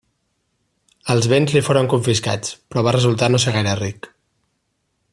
[1.15, 4.11] Els béns li foren confiscats, però va resultar no ser gaire ric.